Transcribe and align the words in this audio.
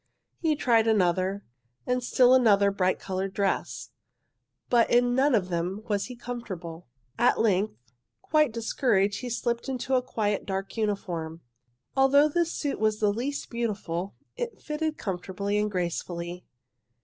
He 0.39 0.55
tried 0.55 0.87
another 0.87 1.43
and 1.85 2.03
still 2.03 2.33
another 2.33 2.71
bright 2.71 2.97
coloured 2.97 3.35
dress, 3.35 3.91
but 4.67 4.89
in 4.89 5.13
none 5.13 5.35
of 5.35 5.49
them 5.49 5.83
was 5.87 6.05
he 6.05 6.15
comfortable. 6.15 6.87
"'At 7.19 7.39
length, 7.39 7.77
quite 8.23 8.51
discouraged, 8.51 9.19
he 9.21 9.29
slipped 9.29 9.69
into 9.69 9.93
a 9.93 10.01
quiet, 10.01 10.43
dark 10.47 10.75
uniform. 10.75 11.41
Although 11.95 12.29
this 12.29 12.51
suit 12.51 12.79
was 12.79 12.99
the 12.99 13.13
least 13.13 13.51
beautiful 13.51 14.15
it 14.35 14.59
fitted 14.59 14.97
comfortably 14.97 15.59
and 15.59 15.69
gracefully. 15.69 16.45